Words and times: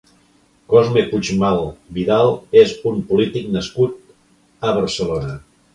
Cosme 0.71 1.03
Puigmal 1.11 1.61
Vidal 1.99 2.33
és 2.65 2.75
un 2.93 2.99
polític 3.13 3.55
nascut 3.59 4.05
a 4.71 4.77
Barcelona. 4.81 5.43